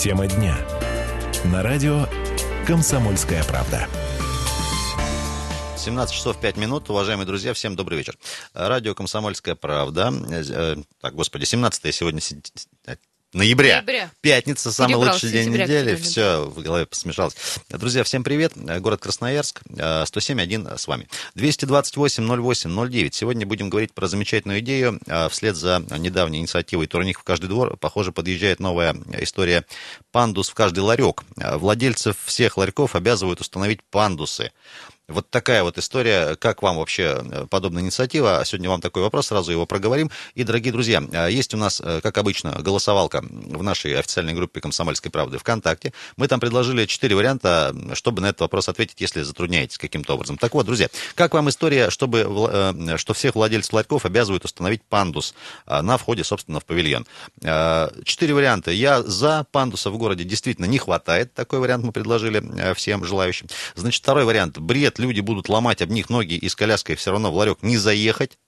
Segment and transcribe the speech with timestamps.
[0.00, 0.56] Тема дня.
[1.46, 2.06] На радио
[2.68, 3.88] «Комсомольская правда».
[5.76, 6.88] 17 часов 5 минут.
[6.88, 8.16] Уважаемые друзья, всем добрый вечер.
[8.54, 10.14] Радио «Комсомольская правда».
[10.30, 12.20] Э, так, господи, 17 сегодня
[13.32, 13.76] ноября.
[13.76, 14.10] ноября.
[14.20, 15.96] Пятница, самый лучший день недели.
[15.96, 17.34] Все, в голове смешалось.
[17.68, 18.52] Друзья, всем привет.
[18.56, 21.08] Город Красноярск, 107.1 с вами.
[21.36, 23.10] 228-08-09.
[23.12, 24.98] Сегодня будем говорить про замечательную идею.
[25.08, 29.64] А, вслед за недавней инициативой «Турник в каждый двор», похоже, подъезжает новая история
[30.10, 31.24] «Пандус в каждый ларек».
[31.36, 34.52] Владельцев всех ларьков обязывают установить пандусы.
[35.08, 36.36] Вот такая вот история.
[36.36, 38.42] Как вам вообще э, подобная инициатива?
[38.44, 40.10] Сегодня вам такой вопрос, сразу его проговорим.
[40.34, 44.60] И, дорогие друзья, э, есть у нас, э, как обычно, голосовалка в нашей официальной группе
[44.60, 45.94] «Комсомольской правды» ВКонтакте.
[46.18, 50.36] Мы там предложили четыре варианта, чтобы на этот вопрос ответить, если затрудняетесь каким-то образом.
[50.36, 55.34] Так вот, друзья, как вам история, чтобы, что всех владельцев ларьков обязывают установить пандус
[55.66, 57.06] на входе, собственно, в павильон?
[58.04, 58.72] Четыре варианта.
[58.72, 61.32] Я за пандуса в городе действительно не хватает.
[61.32, 63.46] Такой вариант мы предложили всем желающим.
[63.74, 64.58] Значит, второй вариант.
[64.58, 67.76] Бред люди будут ломать об них ноги и с коляской все равно в ларек не
[67.76, 68.38] заехать.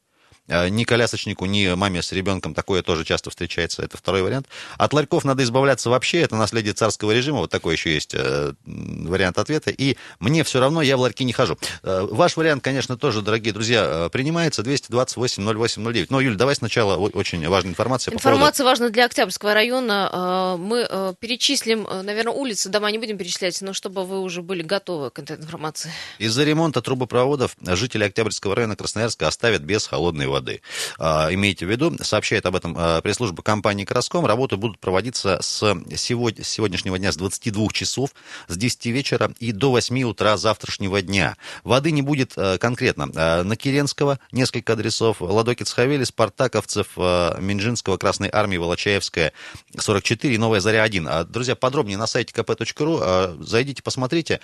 [0.51, 3.83] Э, ни колясочнику, ни маме с ребенком такое тоже часто встречается.
[3.83, 4.49] Это второй вариант.
[4.79, 6.21] От ларьков надо избавляться вообще.
[6.21, 7.39] Это наследие царского режима.
[7.39, 9.71] Вот такой еще есть э, вариант ответа.
[9.71, 11.57] И мне все равно, я в ларьки не хожу.
[11.85, 14.63] Э, ваш вариант, конечно, тоже, дорогие друзья, принимается.
[14.63, 16.07] 228-08-09.
[16.11, 18.13] Но, Юль, давай сначала очень важная информация.
[18.13, 18.71] Информация по поводу...
[18.71, 20.57] важна для Октябрьского района.
[20.59, 25.19] Мы перечислим, наверное, улицы, дома не будем перечислять, но чтобы вы уже были готовы к
[25.21, 25.93] этой информации.
[26.19, 30.63] Из-за ремонта трубопроводов жители Октябрьского района Красноярска оставят без холодной воды воды.
[30.99, 34.27] А, имейте в виду, сообщает об этом а, пресс-служба компании «Краском».
[34.27, 35.61] Работы будут проводиться с
[35.97, 38.11] сегодняшнего дня с 22 часов,
[38.49, 41.37] с 10 вечера и до 8 утра завтрашнего дня.
[41.63, 43.07] Воды не будет а, конкретно.
[43.07, 49.33] На Киренского несколько адресов, Ладоки Цхавели, Спартаковцев, Минжинского, Красной Армии, Волочаевская,
[49.79, 51.27] 44 и Новая Заря 1.
[51.29, 53.43] Друзья, подробнее на сайте kp.ru.
[53.43, 54.41] Зайдите, посмотрите.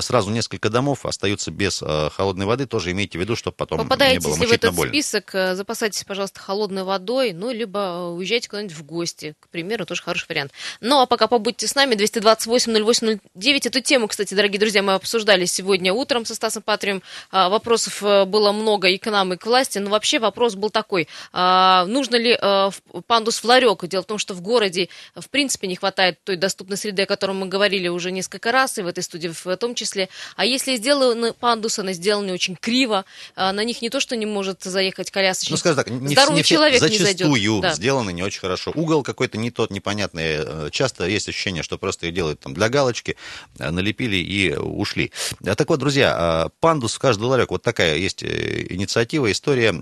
[0.00, 1.82] Сразу несколько домов остаются без
[2.14, 2.66] холодной воды.
[2.66, 4.92] Тоже имейте в виду, чтобы потом Попадаете, не было мучительно больно.
[4.92, 9.48] Список список, э, запасайтесь, пожалуйста, холодной водой, ну, либо э, уезжайте куда-нибудь в гости, к
[9.48, 10.52] примеру, тоже хороший вариант.
[10.80, 13.20] Ну, а пока побудьте с нами, 228-08-09.
[13.64, 17.02] Эту тему, кстати, дорогие друзья, мы обсуждали сегодня утром со Стасом Патрием.
[17.30, 20.70] А, вопросов э, было много и к нам, и к власти, но вообще вопрос был
[20.70, 22.38] такой, а, нужно ли
[23.06, 23.84] пандус в ларек?
[23.86, 27.32] Дело в том, что в городе, в принципе, не хватает той доступной среды, о которой
[27.32, 30.08] мы говорили уже несколько раз, и в этой студии в том числе.
[30.36, 33.04] А если сделаны пандусы, они сделаны очень криво,
[33.34, 35.50] а, на них не то, что не может заехать ехать колясочник.
[35.50, 37.62] Ну, скажем так, не, Здоровый не человек зачастую не зайдет.
[37.62, 37.74] Да.
[37.74, 38.72] сделаны не очень хорошо.
[38.74, 40.36] Угол какой-то не тот, непонятный.
[40.38, 43.16] Э, часто есть ощущение, что просто их делают там для галочки,
[43.58, 45.12] э, налепили и ушли.
[45.44, 47.50] А Так вот, друзья, а, пандус в каждый ларек.
[47.50, 49.72] Вот такая есть э, инициатива, история.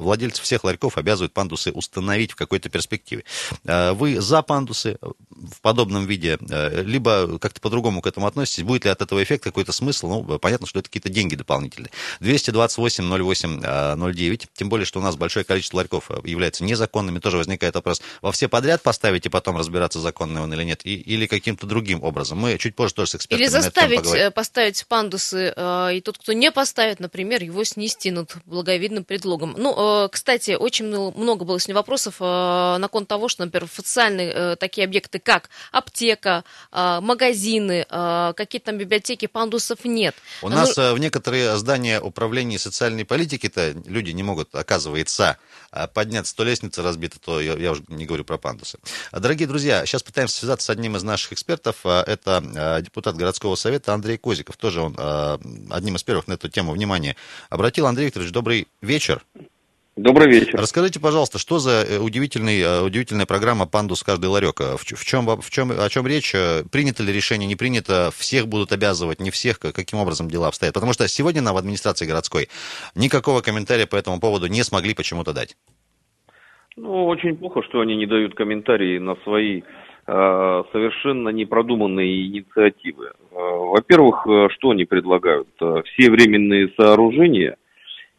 [0.00, 3.24] Владельцы всех ларьков обязывают пандусы установить в какой-то перспективе.
[3.64, 4.98] Вы за пандусы
[5.30, 8.64] в подобном виде, либо как-то по-другому к этому относитесь?
[8.64, 10.08] Будет ли от этого эффект какой-то смысл?
[10.08, 11.90] Ну, понятно, что это какие-то деньги дополнительные.
[12.20, 17.38] 228 08 09 тем более, что у нас большое количество ларьков э, является незаконными, тоже
[17.38, 21.26] возникает вопрос, во все подряд поставить и потом разбираться, законный он или нет, и, или
[21.26, 22.36] каким-то другим образом.
[22.36, 26.34] Мы чуть позже тоже с экспертами Или заставить э, поставить пандусы, э, и тот, кто
[26.34, 29.54] не поставит, например, его снести над благовидным предлогом.
[29.56, 35.20] Ну, кстати, очень много было сегодня вопросов на кон того, что, например, официальные такие объекты,
[35.20, 40.14] как аптека, магазины, какие-то там библиотеки, пандусов нет.
[40.42, 45.38] У нас в некоторые здания управления социальной политики-то люди не могут оказывается,
[45.70, 48.78] а, подняться, то лестница разбита, то я, я уже не говорю про пандусы.
[49.12, 51.76] Дорогие друзья, сейчас пытаемся связаться с одним из наших экспертов.
[51.84, 54.56] А, это а, депутат городского совета Андрей Козиков.
[54.56, 54.96] Тоже он
[55.70, 57.16] одним из первых на эту тему внимание
[57.48, 57.86] обратил.
[57.86, 59.24] Андрей Викторович, добрый вечер.
[60.00, 60.58] Добрый вечер.
[60.58, 64.58] Расскажите, пожалуйста, что за э, удивительный, э, удивительная программа «Пандус каждый ларек»?
[64.58, 66.34] В, в, чем, в чем, о чем речь?
[66.72, 68.08] Принято ли решение, не принято?
[68.16, 69.58] Всех будут обязывать, не всех?
[69.58, 70.72] Каким образом дела обстоят?
[70.72, 72.48] Потому что сегодня нам в администрации городской
[72.96, 75.54] никакого комментария по этому поводу не смогли почему-то дать.
[76.76, 83.08] Ну, очень плохо, что они не дают комментарии на свои э, совершенно непродуманные инициативы.
[83.08, 85.48] Э, во-первых, э, что они предлагают?
[85.58, 87.56] Все временные сооружения–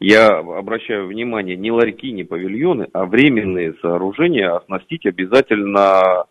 [0.01, 6.25] я обращаю внимание, не ларьки, не павильоны, а временные сооружения оснастить обязательно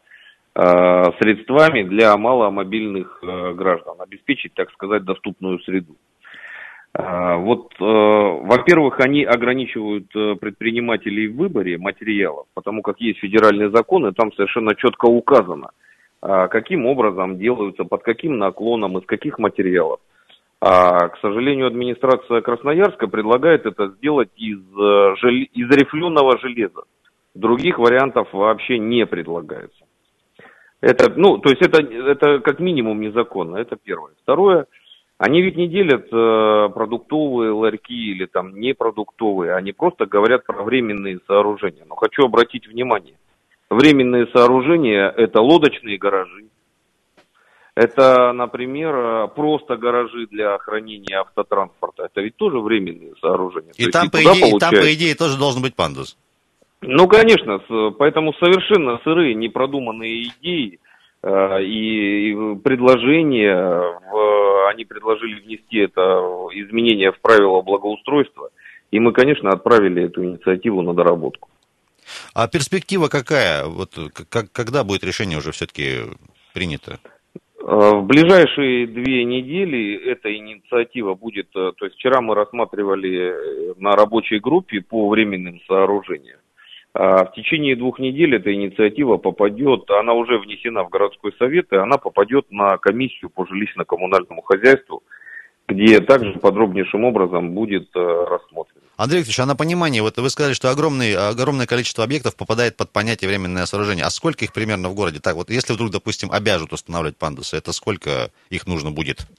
[0.57, 5.95] э, средствами для маломобильных э, граждан, обеспечить, так сказать, доступную среду.
[6.95, 13.71] Э, вот, э, во-первых, они ограничивают э, предпринимателей в выборе материалов, потому как есть федеральные
[13.71, 15.71] законы, там совершенно четко указано,
[16.23, 20.01] э, каким образом делаются, под каким наклоном, из каких материалов.
[20.61, 25.15] А, к сожалению, администрация Красноярска предлагает это сделать из, э,
[25.55, 26.83] из рифленого железа.
[27.35, 29.85] Других вариантов вообще не предлагается.
[30.83, 34.13] Это, ну, то есть это, это как минимум незаконно, это первое.
[34.23, 34.67] Второе,
[35.17, 41.21] они ведь не делят э, продуктовые ларьки или там непродуктовые, они просто говорят про временные
[41.27, 41.85] сооружения.
[41.89, 43.17] Но хочу обратить внимание,
[43.71, 46.47] временные сооружения– это лодочные гаражи,
[47.75, 52.05] это, например, просто гаражи для хранения автотранспорта.
[52.05, 53.73] Это ведь тоже временные сооружения.
[53.77, 56.17] И, там, и, по идее, и там, по идее, тоже должен быть пандус.
[56.83, 57.61] Ну, конечно,
[57.99, 60.81] поэтому совершенно сырые, непродуманные идеи
[61.23, 63.55] э, и предложения,
[64.11, 66.01] в, они предложили внести это
[66.53, 68.49] изменение в правила благоустройства,
[68.91, 71.51] и мы, конечно, отправили эту инициативу на доработку.
[72.35, 73.67] А перспектива какая?
[73.67, 73.97] Вот
[74.29, 76.05] как, когда будет решение уже все-таки
[76.55, 76.99] принято?
[77.63, 83.93] Э, в ближайшие две недели эта инициатива будет, э, то есть вчера мы рассматривали на
[83.93, 86.39] рабочей группе по временным сооружениям.
[86.93, 91.77] А в течение двух недель эта инициатива попадет, она уже внесена в городской совет, и
[91.77, 95.03] она попадет на комиссию по жилищно-коммунальному хозяйству,
[95.69, 98.83] где также подробнейшим образом будет э, рассмотрено.
[99.03, 102.93] Андрей Викторович, а на понимание, вот вы сказали, что огромный, огромное количество объектов попадает под
[102.93, 104.05] понятие временное сооружение.
[104.05, 105.21] А сколько их примерно в городе?
[105.21, 109.21] Так вот, если вдруг, допустим, обяжут устанавливать пандусы, это сколько их нужно будет?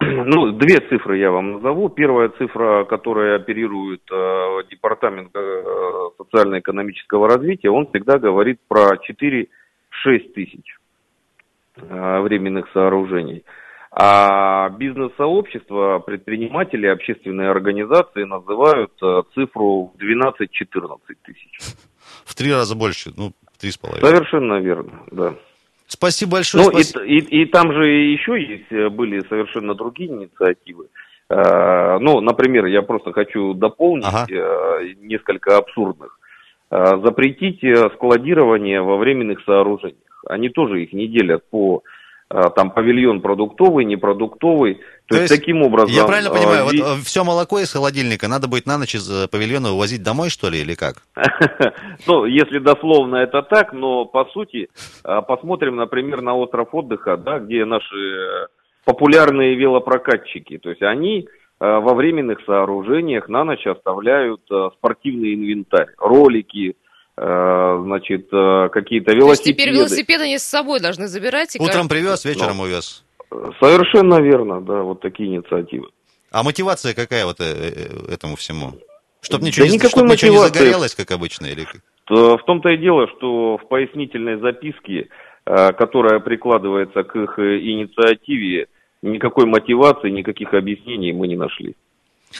[0.00, 1.88] Ну, две цифры я вам назову.
[1.88, 5.62] Первая цифра, которая оперирует э, Департамент э,
[6.18, 9.46] социально-экономического развития, он всегда говорит про 4-6
[10.34, 10.76] тысяч
[11.76, 13.42] э, временных сооружений.
[13.98, 21.58] А бизнес-сообщество, предприниматели, общественные организации называют э, цифру 12-14 тысяч.
[22.26, 24.06] В три раза больше, ну, три с половиной.
[24.06, 25.34] Совершенно верно, да.
[25.86, 26.64] Спасибо большое.
[26.64, 27.04] Ну, спасибо.
[27.06, 30.88] И, и, и там же еще есть, э, были совершенно другие инициативы.
[31.30, 34.26] Э, ну, например, я просто хочу дополнить ага.
[35.00, 36.20] несколько абсурдных.
[36.68, 37.60] Запретить
[37.94, 40.22] складирование во временных сооружениях.
[40.28, 41.82] Они тоже их не делят по
[42.28, 44.74] там павильон продуктовый, непродуктовый.
[44.74, 45.90] То, То есть, есть таким образом...
[45.90, 49.72] Я правильно понимаю, э, вот все молоко из холодильника надо будет на ночь из павильона
[49.72, 50.96] увозить домой, что ли, или как?
[52.06, 54.68] Ну, если дословно это так, но по сути,
[55.02, 58.48] посмотрим, например, на остров отдыха, да, где наши
[58.84, 60.58] популярные велопрокатчики.
[60.58, 61.28] То есть они
[61.58, 64.42] во временных сооружениях на ночь оставляют
[64.78, 66.85] спортивный инвентарь, ролики, Э,
[67.16, 69.26] значит, э, какие-то велосипеды.
[69.26, 71.56] То есть теперь велосипеды они с собой должны забирать?
[71.56, 71.90] И Утром каждый...
[71.90, 73.04] привез, вечером ну, увез.
[73.58, 75.88] Совершенно верно, да, вот такие инициативы.
[76.30, 78.74] А мотивация какая вот э, этому всему?
[79.22, 81.46] Чтобы ничего, да не, чтоб ничего не загорелось, как обычно?
[81.46, 81.66] Или...
[82.08, 85.08] В том-то и дело, что в пояснительной записке,
[85.44, 88.68] которая прикладывается к их инициативе,
[89.02, 91.74] никакой мотивации, никаких объяснений мы не нашли.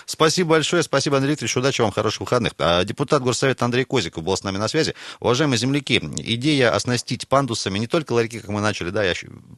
[0.04, 2.52] Спасибо большое, спасибо, Андрей Викторович, удачи вам, хороших выходных.
[2.58, 4.94] А, депутат Горсовета Андрей Козиков был с нами на связи.
[5.20, 9.04] Уважаемые земляки, идея оснастить пандусами не только ларьки, как мы начали, да,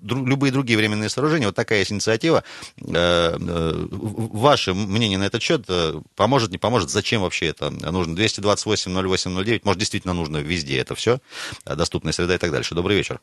[0.02, 2.44] любые другие временные сооружения, вот такая есть инициатива.
[2.80, 8.14] Э, э, ваше мнение на этот счет, э, поможет, не поможет, зачем вообще это нужно?
[8.14, 11.18] 228 08 09, может, действительно нужно везде это все,
[11.64, 12.74] доступная среда и так дальше.
[12.74, 13.20] Добрый вечер.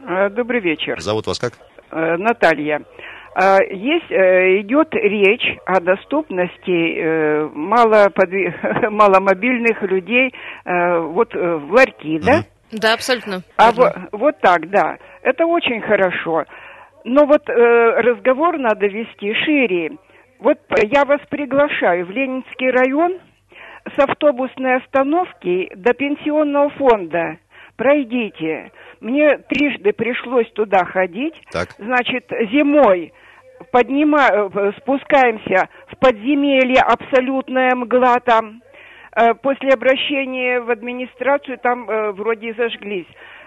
[0.00, 1.00] Добрый вечер.
[1.00, 1.54] Зовут вас как?
[1.90, 2.82] Наталья.
[3.38, 8.54] А, есть, э, идет речь о доступности э, малоподви...
[8.90, 10.32] маломобильных людей
[10.64, 12.44] э, вот в ларьки, да?
[12.72, 13.42] Да, абсолютно.
[13.58, 14.96] А вот, вот так, да.
[15.20, 16.44] Это очень хорошо.
[17.04, 19.98] Но вот разговор надо вести шире.
[20.40, 23.18] Вот я вас приглашаю в Ленинский район
[23.94, 27.36] с автобусной остановки до пенсионного фонда.
[27.76, 28.72] Пройдите.
[29.00, 31.34] Мне трижды пришлось туда ходить.
[31.52, 31.68] Так.
[31.78, 33.12] Значит, зимой
[33.70, 38.62] поднима, э, спускаемся в подземелье, абсолютная мгла там.
[39.14, 43.06] Э, после обращения в администрацию там э, вроде зажглись.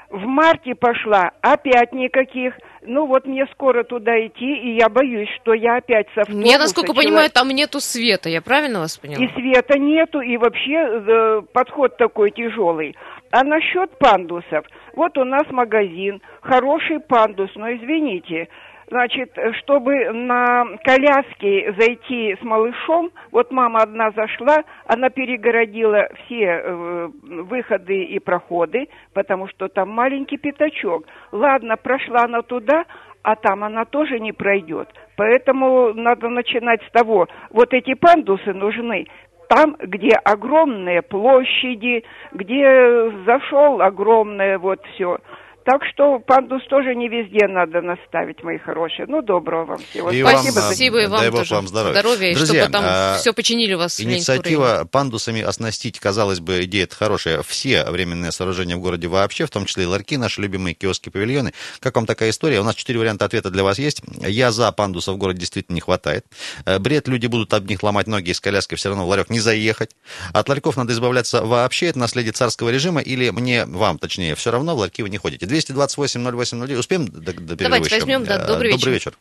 [0.10, 2.56] В марте пошла, опять никаких.
[2.82, 6.22] Ну вот мне скоро туда идти, и я боюсь, что я опять со.
[6.32, 7.10] Я, насколько человек...
[7.10, 9.24] понимаю, там нету света, я правильно вас поняла?
[9.24, 12.96] И света нету, и вообще э, подход такой тяжелый.
[13.30, 18.48] А насчет пандусов, вот у нас магазин, хороший пандус, но извините,
[18.90, 27.10] Значит, чтобы на коляске зайти с малышом, вот мама одна зашла, она перегородила все э,
[27.22, 31.06] выходы и проходы, потому что там маленький пятачок.
[31.32, 32.86] Ладно, прошла она туда,
[33.22, 34.90] а там она тоже не пройдет.
[35.18, 39.06] Поэтому надо начинать с того, вот эти пандусы нужны
[39.50, 45.18] там, где огромные площади, где зашел огромное вот все
[45.70, 49.06] Так что пандус тоже не везде надо наставить, мои хорошие.
[49.08, 50.10] Ну, доброго вам всего.
[50.10, 51.54] И Спасибо, вам, спасибо и вам дай бог тоже.
[51.54, 51.94] вам здоровья.
[51.94, 54.02] Здоровья, Друзья, чтобы там а, все починили у вас.
[54.02, 57.44] Инициатива пандусами оснастить, казалось бы, идея это хорошая.
[57.44, 61.54] Все временные сооружения в городе вообще, в том числе и ларьки, наши любимые киоски, павильоны.
[61.80, 62.62] Как вам такая история?
[62.62, 64.02] У нас четыре варианта ответа для вас есть.
[64.28, 66.26] Я за пандусов в городе действительно не хватает.
[66.66, 69.40] Э, Бред, люди будут об них ломать ноги из коляски, все равно в ларек не
[69.40, 69.92] заехать.
[70.34, 74.76] От ларьков надо избавляться вообще, это наследие царского режима, или мне, вам точнее, все равно
[74.76, 75.46] в ларьки вы не ходите.
[75.68, 77.96] 228-08-09, успеем до, до перерыва Давайте еще?
[78.06, 78.90] возьмем, да, Э, добрый Добрый вечер.
[78.92, 79.14] вечер.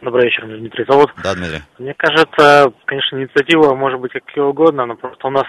[0.00, 1.10] Добрый вечер, Дмитрий зовут.
[1.22, 1.62] Да, Дмитрий.
[1.78, 5.44] Мне кажется, конечно, инициатива может быть какие угодно, но просто у нас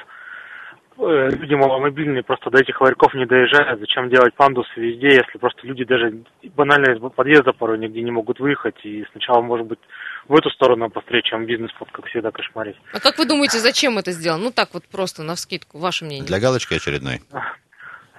[0.97, 3.79] э, люди маломобильные, просто до этих ларьков не доезжают.
[3.79, 6.23] Зачем делать пандусы везде, если просто люди даже
[6.55, 8.75] банально из подъезда порой нигде не могут выехать.
[8.83, 9.79] И сначала, может быть,
[10.27, 12.75] в эту сторону обострить, чем бизнес, вот как всегда, кошмарить.
[12.93, 14.45] А как вы думаете, зачем это сделано?
[14.45, 16.25] Ну так вот просто, на вскидку, ваше мнение.
[16.25, 17.21] Для галочки очередной.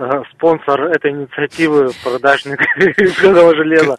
[0.00, 3.92] Э, Спонсор этой инициативы продажник рифленого железа.
[3.92, 3.98] О,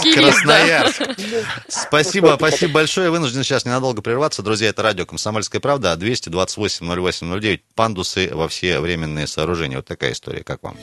[0.00, 0.20] да.
[0.20, 1.02] Красноярск.
[1.68, 3.10] Спасибо, спасибо большое.
[3.10, 4.42] Вынужден сейчас ненадолго прерваться.
[4.42, 7.60] Друзья, это радио «Комсомольская правда», 228-08-09.
[7.76, 9.76] Пандусы во все временные сооружения.
[9.76, 10.42] Вот такая история.
[10.42, 10.76] Как вам?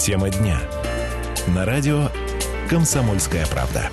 [0.00, 0.58] Тема дня.
[1.48, 2.08] На радио
[2.70, 3.90] «Комсомольская правда».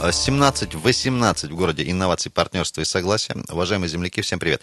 [0.00, 3.34] 17-18 в городе инноваций, партнерства и согласия.
[3.48, 4.62] Уважаемые земляки, всем привет.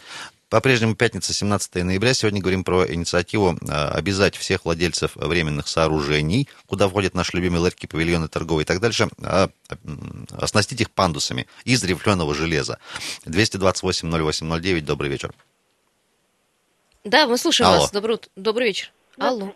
[0.49, 2.13] По-прежнему пятница, 17 ноября.
[2.13, 7.87] Сегодня говорим про инициативу э, обязать всех владельцев временных сооружений, куда входят наши любимые ларьки,
[7.87, 12.77] павильоны, торговые и так дальше, м, оснастить их пандусами из рифленого железа.
[13.25, 14.81] 228-08-09.
[14.85, 15.33] Добрый вечер.
[17.03, 17.81] Да, мы слушаем Алло.
[17.81, 17.91] вас.
[17.91, 18.91] Добрый, добрый вечер.
[19.17, 19.53] Алло.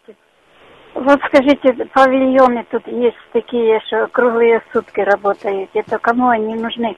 [0.97, 5.69] Вот скажите, павильоны тут есть такие, что круглые сутки работают.
[5.73, 6.97] Это кому они нужны?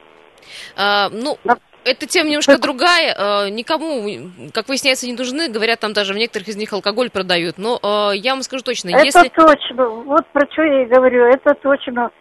[0.78, 1.38] А, ну,
[1.84, 3.14] эта тема немножко другая.
[3.18, 5.50] А, никому, как выясняется, не нужны.
[5.50, 7.58] Говорят, там даже в некоторых из них алкоголь продают.
[7.58, 9.30] Но а, я вам скажу точно, Это если...
[9.30, 9.90] точно.
[9.90, 11.26] Вот про что я и говорю.
[11.26, 12.12] Это точно.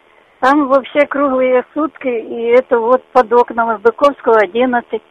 [0.41, 5.01] Там вообще круглые сутки, и это вот под окном Быковского 11.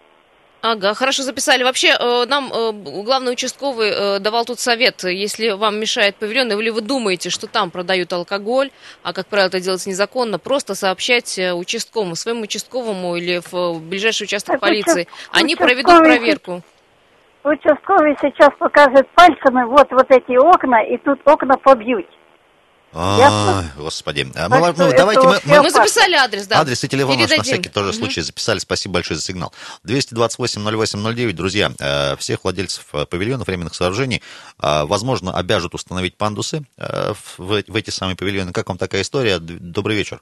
[0.60, 1.62] Ага, хорошо записали.
[1.62, 2.72] Вообще, э, нам э,
[3.04, 7.70] главный участковый э, давал тут совет, если вам мешает павильон, или вы думаете, что там
[7.70, 8.70] продают алкоголь,
[9.04, 14.54] а, как правило, это делается незаконно, просто сообщать участковому, своему участковому или в ближайший участок
[14.54, 15.02] Так, полиции.
[15.02, 16.62] участ- Они проведут участковый проверку.
[17.44, 22.06] Участковый сейчас покажет пальцами вот, вот эти окна, и тут окна побьют.
[22.95, 24.26] А, господи.
[24.35, 25.71] А, ну, давайте мы- мы, Мы опасно.
[25.71, 26.61] записали адрес, да.
[26.61, 27.99] Адрес и телефон наш на всякий тоже Мгм.
[27.99, 28.59] случай записали.
[28.59, 29.52] Спасибо большое за сигнал.
[29.85, 31.33] 228-08-09.
[31.37, 34.23] Друзья, э, всех владельцев э, павильонов, временных сооружений,
[34.62, 38.52] э, возможно, обяжут установить пандусы э, в в эти самые павильоны.
[38.52, 39.38] Как вам такая история?
[39.38, 40.21] Добрый вечер.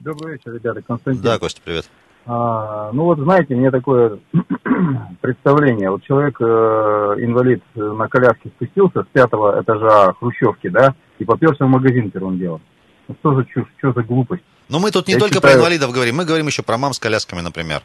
[0.00, 0.82] Добрый вечер, ребята.
[0.82, 1.22] Константин.
[1.22, 1.88] Да, Костя, привет.
[2.26, 4.18] А, ну вот знаете, мне такое
[5.20, 5.90] представление.
[5.90, 11.68] Вот человек, э, инвалид на коляске спустился с пятого этажа хрущевки, да, и поперся в
[11.68, 12.60] магазин первым делом.
[13.08, 14.42] Ну что за чушь, что за глупость?
[14.68, 16.92] Но мы тут не Я только про считаю- инвалидов говорим, мы говорим еще про мам
[16.92, 17.82] с колясками, например.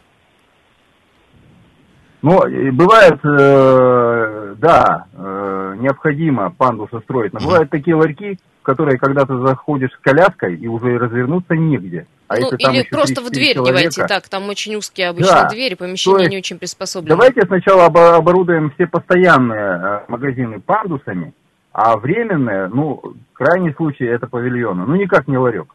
[2.22, 7.48] Ну, бывает, э, да, э, необходимо пандусы строить, но Мгм.
[7.50, 12.08] бывают такие ларьки, в которые, когда ты заходишь с коляской, и уже развернуться негде.
[12.28, 14.02] А ну, или просто в 3-4 дверь не человека, войти.
[14.08, 15.50] Так, там очень узкие обычно Да.
[15.50, 17.10] двери, помещения есть не очень приспособлены.
[17.16, 21.34] Давайте сначала обо- оборудуем все постоянные э, магазины пандусами,
[21.78, 23.02] а временные, ну,
[23.34, 24.86] крайний случай это павильоны.
[24.86, 25.68] Ну, никак не ларек.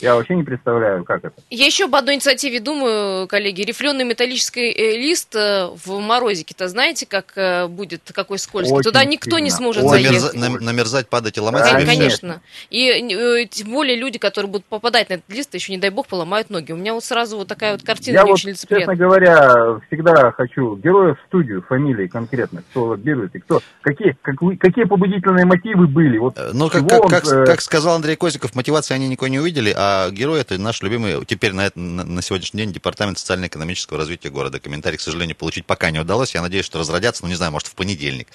[0.00, 1.34] Я вообще не представляю, как это.
[1.50, 3.62] Я еще об одной инициативе думаю, коллеги.
[3.62, 8.74] Рифленый металлический э, лист э, в морозике-то знаете, как э, будет, какой скользкий?
[8.74, 9.56] Очень Туда никто не сильно.
[9.58, 10.34] сможет Очень заехать.
[10.34, 11.86] Намерза- нам- намерзать, падать и ломать себе всё.
[11.86, 12.40] Конечно.
[12.70, 16.50] И тем более люди, которые будут попадать на этот лист, еще, не дай бог, поломают
[16.50, 16.72] ноги.
[16.72, 18.96] У меня вот сразу вот такая вот картина Я не вот, очень честно лицеприятная.
[18.96, 24.84] говоря, всегда хочу героев в студию, фамилии конкретно, кто лоббирует и кто, какие, как какие
[24.84, 26.18] побудительные мотивы были.
[26.18, 29.30] Вот Э, Ну, как, как, он, как, э, как сказал Андрей Козиков, мотивации они никакой
[29.30, 33.98] не увидели, а герой это наш любимый, теперь на, на, на сегодняшний день Департамент социально-экономического
[33.98, 34.60] развития города.
[34.60, 36.34] Комментарий, к сожалению, получить пока не удалось.
[36.34, 38.28] Я надеюсь, что разродятся, ну, не знаю, может, в понедельник.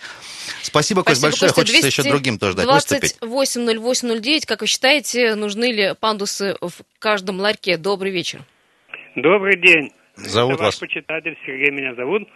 [0.62, 1.51] Спасибо, Кость, большое.
[1.51, 1.62] Костя.
[1.62, 3.17] Хочется еще другим тоже дать выступить.
[3.22, 4.45] 280809.
[4.45, 7.77] Как вы считаете, нужны ли пандусы в каждом ларьке?
[7.77, 8.41] Добрый вечер.
[9.15, 9.91] Добрый день.
[10.15, 10.79] Зовут Это ваш вас.
[10.79, 12.27] почитатель, Сергей меня зовут.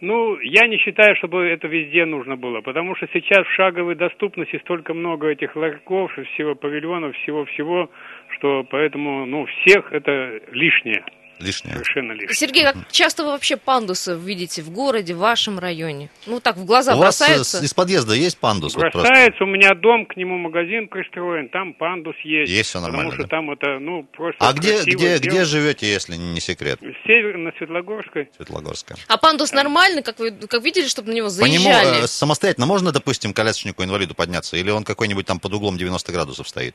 [0.00, 4.58] Ну, я не считаю, чтобы это везде нужно было, потому что сейчас в шаговой доступности
[4.58, 7.90] столько много этих ларьков, всего павильонов, всего-всего,
[8.38, 10.10] что поэтому, ну, всех это
[10.52, 11.04] лишнее,
[11.38, 11.74] Лишнее.
[11.74, 12.34] совершенно лишнее.
[12.34, 16.08] Сергей, как часто вы вообще пандусы видите в городе, в вашем районе?
[16.26, 17.58] Ну, так, в глаза У вас э, бросаются?
[17.58, 18.74] с- из подъезда есть пандус?
[18.74, 19.00] Вот просто?
[19.00, 22.50] Бросается, у меня дом, к нему магазин пристроен, там пандус есть.
[22.50, 23.36] Есть всё нормально, Потому что да?
[23.36, 26.80] там это, ну, просто А где, где, где живете, если не секрет?
[27.06, 28.30] север, на Светлогорской.
[28.36, 28.96] Светлогорская.
[29.08, 32.04] А пандус нормальный, как вы как видели, чтобы на него По нему заезжали?
[32.04, 34.56] э, самостоятельно можно, допустим, колясочнику инвалиду подняться?
[34.56, 36.74] Или он какой-нибудь там под углом 90 градусов стоит?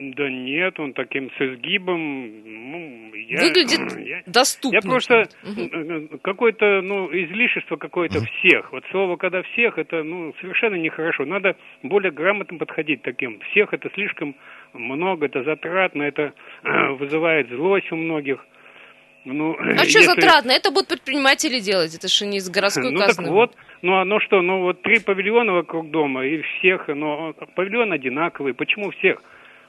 [0.00, 2.00] Да нет, он таким с изгибом.
[2.70, 4.76] Ну, я, Выглядит я, доступно.
[4.76, 8.70] я просто э, какое-то, ну, излишество какое-то всех.
[8.72, 11.24] Вот слово «когда всех» это, ну, совершенно нехорошо.
[11.24, 13.40] Надо более грамотно подходить таким.
[13.50, 14.36] Всех это слишком
[14.72, 18.44] много, это затратно, это э, вызывает злость у многих.
[19.24, 20.52] Ну, А что если- затратно?
[20.52, 23.24] Это будут предприниматели делать, это же не из городской ну казны.
[23.24, 27.92] так вот, ну оно что, ну вот три павильона вокруг дома и всех, но павильон
[27.92, 29.22] одинаковый, почему всех?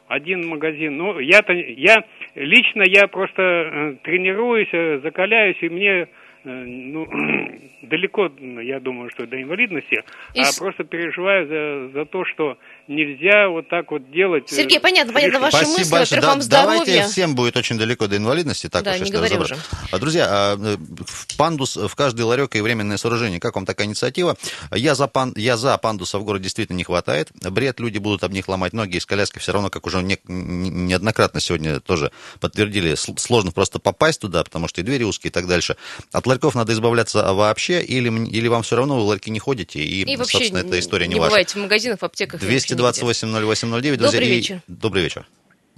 [0.10, 0.98] Один магазин.
[0.98, 2.04] Ну, я-то, я,
[2.36, 6.08] лично я просто э, тренируюсь, э, закаляюсь, и мне, э,
[6.44, 7.08] ну,
[7.84, 12.58] далеко, я думаю, что до инвалидности, И а с- просто переживаю за, за то, что
[12.90, 14.52] нельзя вот так вот делать.
[14.52, 15.92] э, Сергей, понятно, понятно, ваши Спасибо мысли.
[15.92, 16.22] большое.
[16.22, 16.86] Во-первых, Да- вам здоровья.
[16.86, 19.60] давайте всем будет очень далеко до инвалидности, так Да, уж не если говори разобрать.
[19.92, 23.40] А, Друзья, а, э, в пандус в каждый ларек и временное сооружение.
[23.40, 24.36] Как вам такая инициатива?
[24.76, 27.30] Я за, пан, я за пандуса в городе действительно не хватает.
[27.34, 29.40] Бред, люди будут об них ломать ноги из коляски.
[29.40, 34.44] Все равно, как уже не- не- неоднократно сегодня тоже подтвердили, сл- сложно просто попасть туда,
[34.44, 35.76] потому что и двери узкие и так дальше.
[36.12, 39.80] От ларьков надо избавляться вообще, или, или вам все равно вы в ларьки не ходите,
[39.80, 41.30] и, И вообще собственно, эта история не, не ваша.
[41.30, 42.42] бываете в магазинах, в аптеках.
[42.42, 42.79] и вообще нигде.
[42.80, 43.98] 228-08-09, друзья.
[44.12, 44.62] Добрый и- вечер.
[44.68, 45.26] Добрый вечер.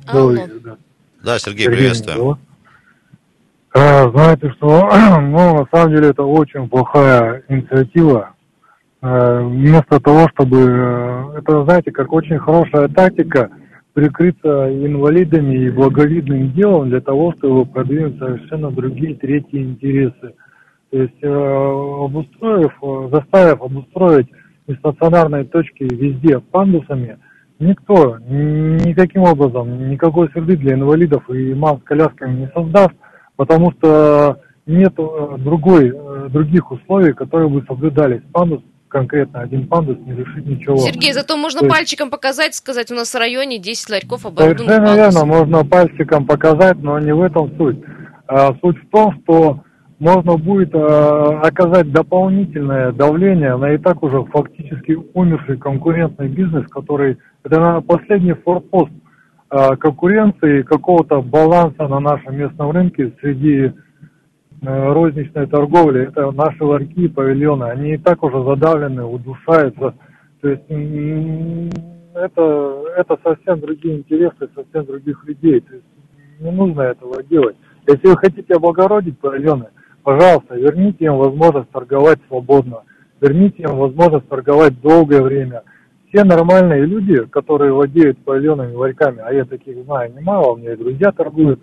[0.08, 0.34] Алло.
[1.24, 2.38] Да, Сергей, Сергей, приветствуем.
[3.74, 4.90] А, знаете, что,
[5.22, 8.32] ну, на самом деле это очень плохая инициатива.
[9.02, 13.50] Э, Вместо того, чтобы, э, это, знаете, как очень хорошая тактика
[13.94, 20.34] прикрыться инвалидами и благовидным делом для того, чтобы продвинуть совершенно другие третьи интересы.
[20.92, 22.74] То есть, э, обустроив,
[23.12, 24.28] заставив обустроить
[24.72, 27.18] из стационарной точки везде пандусами,
[27.60, 32.94] никто ни- никаким образом никакой среды для инвалидов и мам с колясками не создаст,
[33.36, 38.22] потому что нет э, другой, э, других условий, которые бы соблюдались.
[38.32, 40.76] Пандус конкретно, один пандус не решит ничего.
[40.78, 44.58] Сергей, зато можно То есть- пальчиком показать, сказать, у нас в районе 10 ларьков оборудованы
[44.70, 45.28] Совершенно верно, пандусом.
[45.30, 47.80] можно пальчиком показать, но не в этом суть.
[48.28, 49.62] А, суть в том, что
[50.02, 57.20] можно будет а, оказать дополнительное давление на и так уже фактически умерший конкурентный бизнес, который
[57.44, 58.92] это наверное, последний форпост
[59.50, 63.72] а, конкуренции, какого-то баланса на нашем местном рынке среди э,
[64.62, 66.08] розничной торговли.
[66.08, 67.66] Это наши ларьки и павильоны.
[67.66, 69.94] Они и так уже задавлены, удушаются.
[70.42, 70.64] То есть
[72.16, 75.62] это, это совсем другие интересы, совсем других людей.
[75.62, 75.86] То есть
[76.40, 77.56] не нужно этого делать.
[77.88, 79.68] Если вы хотите облагородить павильоны,
[80.04, 82.84] пожалуйста, верните им возможность торговать свободно.
[83.20, 85.64] Верните им возможность торговать долгое время.
[86.10, 90.78] Все нормальные люди, которые владеют павильонами, ларьками, а я таких знаю немало, у меня и
[90.78, 91.60] друзья торгуют,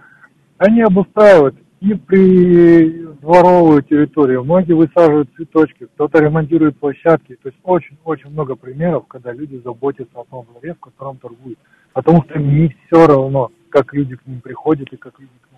[0.59, 7.37] они обустраивают и при дворовую территорию, многие высаживают цветочки, кто-то ремонтирует площадки.
[7.43, 11.59] То есть очень-очень много примеров, когда люди заботятся о том дворе, в котором торгуют.
[11.93, 15.53] Потому что им не все равно, как люди к ним приходят и как люди к
[15.53, 15.58] ним.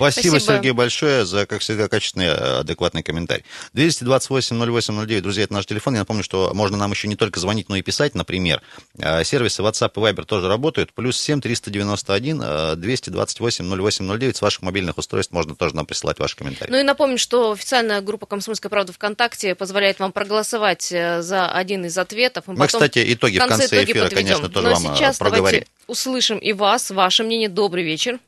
[0.00, 0.54] Спасибо, Спасибо.
[0.54, 3.44] Сергей, большое за, как всегда, качественный, э, адекватный комментарий.
[3.74, 5.92] 228-08-09, друзья, это наш телефон.
[5.92, 8.62] Я напомню, что можно нам еще не только звонить, но и писать, например.
[8.98, 10.94] Э, Сервисы WhatsApp и Viber тоже работают.
[10.94, 14.36] Плюс 7 391 э, 228 0809.
[14.36, 16.70] С ваших мобильных устройств можно тоже нам присылать ваши комментарии.
[16.70, 21.84] Ну и напомню, что официальная группа «Комсомольская правда» ВКонтакте позволяет вам проголосовать э, за один
[21.84, 22.44] из ответов.
[22.46, 24.24] Мы, кстати, итоги в конце итоги эфира, подведем.
[24.24, 25.44] конечно, тоже Но вам, э, сейчас проговорим.
[25.44, 27.50] давайте услышим и вас, ваше мнение.
[27.50, 28.18] Добрый вечер.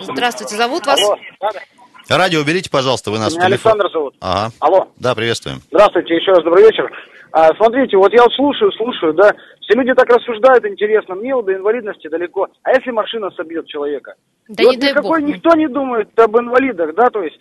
[0.00, 0.98] Здравствуйте, зовут вас?
[1.00, 1.16] Алло,
[2.08, 3.72] Радио уберите, пожалуйста, вы нас меня в телефон.
[3.72, 4.14] Александр зовут.
[4.20, 4.52] Ага.
[4.58, 5.60] Алло, Да, приветствуем.
[5.70, 6.90] здравствуйте, еще раз добрый вечер.
[7.32, 11.44] А, смотрите, вот я вот слушаю, слушаю, да, все люди так рассуждают, интересно, мне вот
[11.46, 12.48] до инвалидности далеко.
[12.64, 14.14] А если машина собьет человека?
[14.48, 15.28] Да И не вот дай никакой бог.
[15.28, 17.38] никто не думает об инвалидах, да, то есть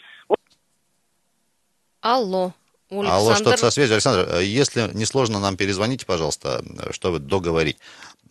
[2.02, 2.54] Алло.
[2.92, 3.96] У Алло, что-то со связью.
[3.96, 7.78] Александр, э, если не сложно, нам перезвоните, пожалуйста, э, чтобы договорить.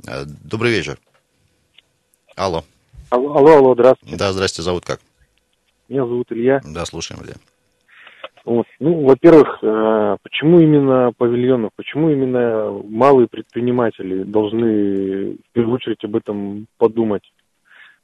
[0.06, 0.98] Э, Добрый вечер.
[2.34, 2.64] Алло.
[3.10, 4.16] Алло, алло, здравствуйте.
[4.18, 5.00] Да, здрасте, зовут как?
[5.88, 6.60] Меня зовут Илья.
[6.62, 7.36] Да, слушаем, Илья.
[8.44, 8.66] Вот.
[8.80, 16.16] Ну, во-первых, э, почему именно павильонов, почему именно малые предприниматели должны в первую очередь об
[16.16, 17.22] этом подумать,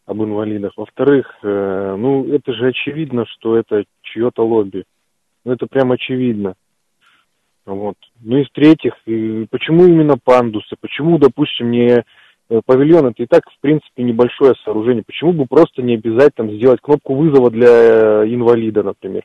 [0.06, 0.72] об инвалидах.
[0.76, 4.84] Во-вторых, э, ну, это же очевидно, что это чье-то лобби.
[5.44, 6.54] Ну, это прям очевидно.
[7.66, 7.96] Вот.
[8.20, 8.94] Ну и в-третьих,
[9.50, 10.76] почему именно пандусы?
[10.80, 12.04] Почему, допустим, не
[12.66, 13.06] павильон?
[13.06, 15.02] Это и так, в принципе, небольшое сооружение.
[15.06, 19.24] Почему бы просто не обязать там сделать кнопку вызова для э, инвалида, например?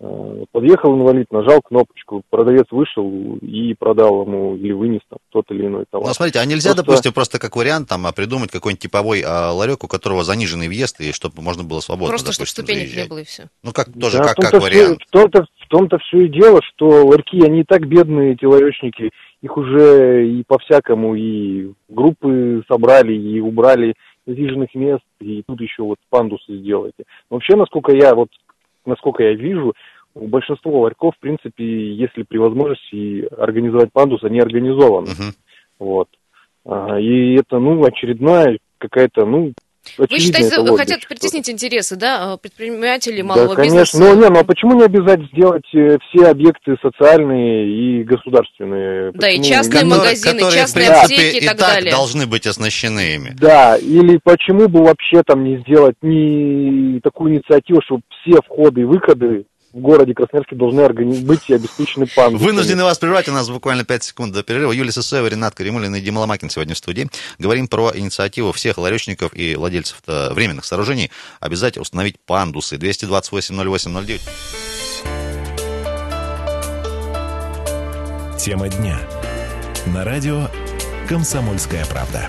[0.00, 5.66] Э, подъехал инвалид, нажал кнопочку, продавец вышел и продал ему или вынес там тот или
[5.66, 6.06] иной товар.
[6.06, 6.82] Ну, смотрите, а нельзя, просто...
[6.84, 11.00] допустим, просто как вариант там а, придумать какой-нибудь типовой а, ларек, у которого заниженный въезд,
[11.00, 13.04] и чтобы можно было свободно, Просто допустим, чтобы ступенек заезжать.
[13.06, 13.48] не было и все.
[13.64, 15.02] Ну, как, тоже Да, как, том-то как все- вариант.
[15.02, 19.10] В том-то, в том-то все и дело, что ларьки, они и так бедные, эти ларечники,
[19.42, 23.94] их уже и по-всякому, и группы собрали, и убрали
[24.26, 27.04] из мест, и тут еще вот пандусы сделайте.
[27.30, 28.28] Но вообще, насколько я вот,
[28.84, 29.74] насколько я вижу,
[30.14, 35.08] у большинства ларьков, в принципе, если при возможности организовать пандус, они организованы.
[35.08, 35.32] Мгм.
[35.78, 36.08] Вот.
[36.64, 39.52] Ага, и это, ну, очередная какая-то, ну,
[39.96, 41.14] Вы очевидная считаете, это лобби хотят что-то.
[41.14, 43.92] притеснить интересы, да, э, предпринимателей малого да, бизнеса?
[43.92, 44.14] конечно.
[44.14, 49.12] Ну, не, ну а почему не обязать сделать э, все объекты социальные и государственные?
[49.12, 51.90] Да, и Почему частные не- магазины, которые, частные принципе, аптеки и и так так далее.
[51.92, 53.30] должны быть оснащены ими.
[53.38, 58.84] Да, или почему бы вообще там не сделать ни такую инициативу, чтобы все входы и
[58.84, 59.46] выходы
[59.78, 62.46] в городе Красноярске должны органи- быть и обеспечены пандусами.
[62.46, 64.72] Вынуждены вас прервать, у нас буквально 5 секунд до перерыва.
[64.72, 67.08] Юлия Сысоева, Ренат Каримулин и Дима Ломакин сегодня в студии.
[67.38, 71.10] Говорим про инициативу всех ларечников и владельцев временных сооружений
[71.40, 72.76] обязать установить пандусы.
[72.76, 74.20] 228-08-09.
[78.38, 78.98] Тема дня.
[79.86, 80.48] На радио
[81.08, 82.28] «Комсомольская правда».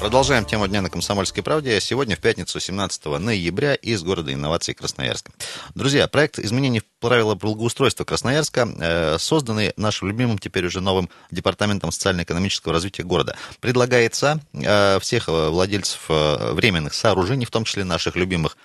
[0.00, 1.80] Продолжаем тему дня на «Комсомольской правде».
[1.80, 5.32] Сегодня, в пятницу, 17 ноября, из города инноваций Красноярска.
[5.74, 11.90] Друзья, проект изменений в правила благоустройства Красноярска, э, созданный нашим любимым теперь уже новым департаментом
[11.90, 18.56] социально-экономического развития города, предлагается э, всех э, владельцев временных сооружений, в том числе наших любимых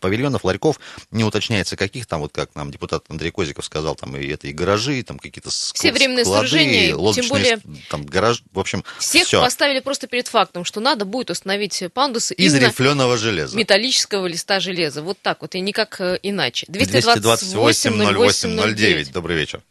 [0.00, 0.80] павильонов, ларьков,
[1.10, 4.52] не уточняется каких, там вот как нам депутат Андрей Козиков сказал, там и это и
[4.52, 8.84] гаражи, там какие-то Все временные склады, сооружения, тем лодочные более- с- там гараж, в общем,
[8.98, 13.56] Всех все поставили просто перед фактом, что надо будет установить пандусы из рифленого железа.
[13.56, 15.02] металлического листа железа.
[15.02, 16.66] Вот так вот, и никак э, иначе.
[16.68, 19.12] 228-08-09.
[19.12, 19.62] Добрый вечер.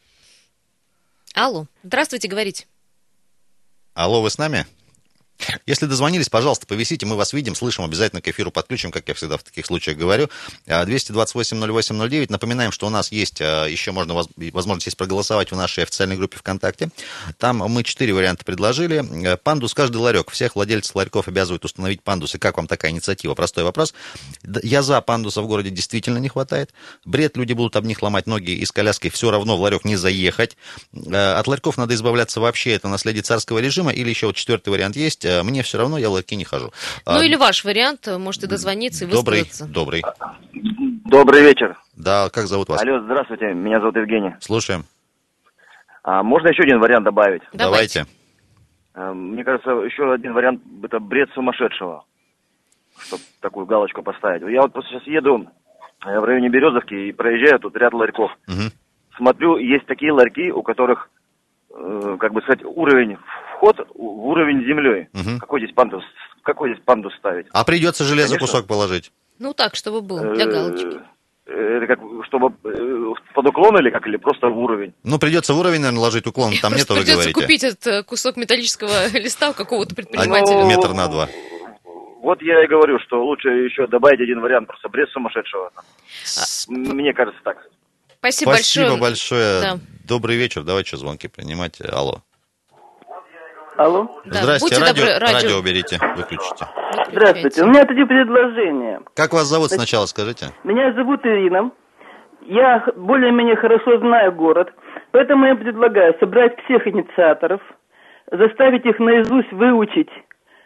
[1.33, 2.65] Алло, здравствуйте, говорите.
[3.93, 4.65] Алло, вы с нами?
[5.65, 9.38] Если дозвонились, пожалуйста, повисите, мы вас видим, слышим, обязательно к эфиру подключим, как я всегда
[9.38, 10.30] в таких случаях говорю.
[10.67, 12.28] А, 228-08-09.
[12.30, 16.38] Напоминаем, что у нас есть, а, еще можно воз- возможность проголосовать в нашей официальной группе
[16.38, 16.89] ВКонтакте.
[17.38, 19.04] Там мы четыре варианта предложили.
[19.25, 20.30] Э, Пандус, каждый ларек.
[20.32, 22.38] Всех владельцев ларьков обязывают установить пандусы.
[22.38, 23.34] Как вам такая инициатива?
[23.34, 23.93] Простой вопрос.
[24.63, 26.73] Я за пандуса в городе действительно не хватает.
[27.06, 29.95] Бред, люди будут об них ломать ноги и с коляской все равно в ларек не
[29.95, 30.58] заехать.
[30.93, 33.91] Э, От ларьков надо избавляться вообще, это наследие царского режима.
[33.91, 35.25] Или еще вот четвертый вариант есть.
[35.29, 36.71] Э, Мне все равно, я в ларьки не хожу.
[37.05, 39.73] Ну А, или ваш вариант, э, можете дозвониться и Добрый, высказаться.
[39.73, 40.03] добрый.
[41.05, 41.77] Добрый вечер.
[41.95, 42.81] Да, как зовут вас?
[42.81, 44.33] Алло, здравствуйте, меня зовут Евгений.
[44.39, 44.85] Слушаем.
[46.03, 47.41] А можно еще один вариант добавить?
[47.53, 48.05] Давайте.
[48.93, 52.03] А, Мне кажется, еще один вариант– это бред сумасшедшего,
[52.99, 54.41] чтобы такую галочку поставить.
[54.51, 55.47] Я вот просто сейчас еду
[56.05, 58.31] э, в районе Березовки и проезжаю тут ряд ларьков.
[58.47, 58.71] Мгм.
[59.17, 61.09] Смотрю, есть такие ларьки, у которых,
[61.75, 63.17] э, как бы сказать, уровень
[63.60, 65.08] вход в уровень землей.
[65.13, 65.39] Мгм.
[65.39, 66.04] Какой здесь пандус?
[66.43, 67.48] Какой здесь пандус ставить?
[67.52, 68.48] А придется железо Конечно.
[68.48, 69.12] кусок положить.
[69.38, 71.00] Ну так, чтобы было, для Э, галочки.
[71.45, 74.93] э, Это как, чтобы э, под уклон или как, или просто в уровень?
[75.04, 76.54] Ну, придется в уровень, наверное, ложить уклон.
[76.62, 77.34] Там нету, вы Придется говорите.
[77.41, 80.63] купить этот кусок металлического листа у какого-то А, предпринимателя.
[80.65, 81.28] Метр на два.
[82.22, 85.72] Вот я и говорю, что лучше еще добавить один вариант, просто бред сумасшедшего.
[86.67, 87.58] Мне кажется так.
[88.19, 89.00] Спасибо, Спасибо большое.
[89.02, 89.62] большое.
[89.62, 89.80] Да.
[90.06, 90.63] Добрый вечер.
[90.63, 91.80] Давайте звонки принимать.
[91.82, 92.22] Алло.
[93.79, 94.09] Алло.
[94.25, 94.65] Да, Здрасте.
[94.65, 95.35] будьте радио, добры, радио.
[95.35, 96.65] радио уберите, выключите.
[97.11, 97.63] Здравствуйте.
[97.63, 99.01] У меня такие предложения.
[99.15, 100.47] Как вас зовут сначала, скажите?
[100.65, 101.71] Меня зовут Ирина.
[102.41, 104.73] Я более-менее хорошо знаю город.
[105.11, 107.61] Поэтому я предлагаю собрать всех инициаторов,
[108.29, 110.09] заставить их наизусть выучить,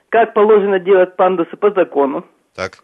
[0.10, 2.26] как положено делать пандусы по закону.
[2.56, 2.80] Так.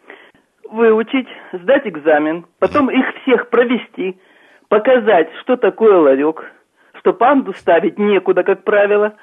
[0.70, 4.20] Выучить, сдать экзамен, потом их всех провести,
[4.68, 6.44] показать, что такое ларек,
[7.00, 9.16] что панду ставить некуда, как правило.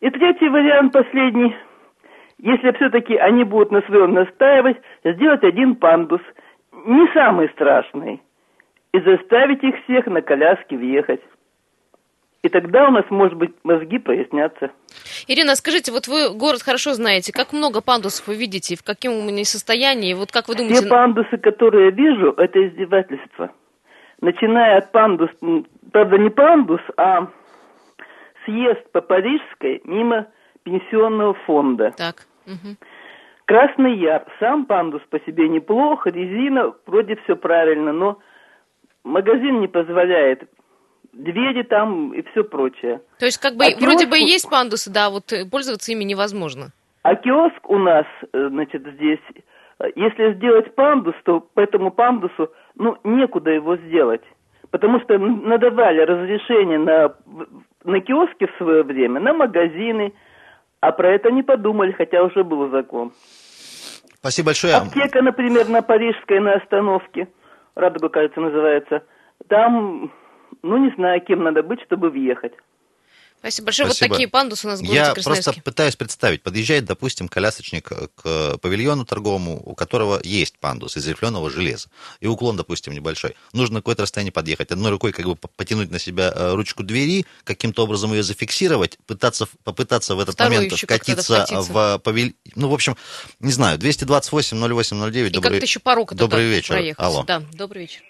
[0.00, 1.54] И третий вариант, последний,
[2.38, 6.20] если все-таки они будут на своем настаивать, сделать один пандус,
[6.86, 8.22] не самый страшный,
[8.92, 11.20] и заставить их всех на коляске въехать.
[12.42, 14.70] И тогда у нас, может быть, мозги прояснятся.
[15.26, 19.44] Ирина, скажите, вот вы город хорошо знаете, как много пандусов вы видите, в каком они
[19.44, 20.82] состоянии, вот как вы думаете...
[20.82, 23.50] Те пандусы, которые я вижу, это издевательство.
[24.20, 25.30] Начиная от пандус,
[25.92, 27.26] правда не пандус, а
[28.48, 30.26] съезд по Парижской мимо
[30.62, 31.92] пенсионного фонда.
[31.96, 32.26] Так.
[32.46, 32.76] мгм.
[33.44, 34.24] Красный Яр.
[34.40, 38.18] Сам пандус по себе неплох, резина, вроде все правильно, но
[39.04, 40.42] магазин не позволяет.
[41.12, 43.00] Двери там и все прочее.
[43.18, 45.90] То есть как бы А вроде бы и киоск- есть пандусы, да, вот э, пользоваться
[45.92, 46.66] ими невозможно.
[47.02, 49.20] А киоск у нас, э, значит, здесь
[49.94, 54.22] если сделать пандус, то по этому пандусу, ну, некуда его сделать.
[54.70, 57.14] Потому что надавали разрешение на,
[57.88, 60.12] на киоски в свое время, на магазины,
[60.80, 63.12] а про это не подумали, хотя уже был закон.
[64.14, 64.74] Спасибо большое.
[64.74, 67.28] Аптека, например, на Парижской, на остановке,
[67.74, 69.04] Радуга, кажется, называется,
[69.48, 70.12] там,
[70.62, 72.52] ну, не знаю, кем надо быть, чтобы въехать.
[73.40, 73.88] Спасибо большое.
[73.88, 74.08] Спасибо.
[74.08, 76.42] Вот такие пандусы у нас в городе Я просто пытаюсь представить.
[76.42, 81.88] Подъезжает, допустим, колясочник к павильону торговому, у которого есть пандус из рифленого железа.
[82.20, 83.36] И уклон, допустим, небольшой.
[83.52, 84.72] Нужно какое-то расстояние подъехать.
[84.72, 89.46] Одной рукой как бы потянуть на себя э, ручку двери, каким-то образом ее зафиксировать, пытаться,
[89.62, 92.34] попытаться в этот Второй момент вкатиться в павильон.
[92.56, 92.96] Ну, в общем,
[93.38, 95.30] не знаю, 228 08 09.
[95.30, 95.50] И добрый...
[95.50, 96.74] как-то еще порог Добрый вечер.
[96.74, 97.04] Проехать.
[97.04, 97.24] Алло.
[97.24, 98.02] Да, добрый вечер.